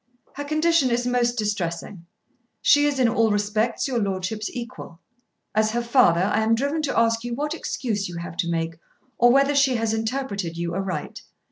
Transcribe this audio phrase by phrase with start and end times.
[0.33, 2.07] Her condition is most distressing.
[2.63, 4.99] She is in all respects your Lordship's equal.
[5.53, 8.79] As her father I am driven to ask you what excuse you have to make,
[9.19, 11.21] or whether she has interpreted you aright.